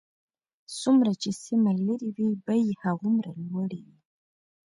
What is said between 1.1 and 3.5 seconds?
چې سیمه لرې وي بیې هغومره